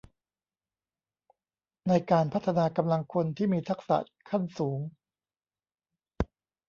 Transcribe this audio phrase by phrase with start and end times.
[1.87, 3.97] ในการพัฒนากำลังคนที่มีทักษะ
[4.29, 4.79] ขั้นสูง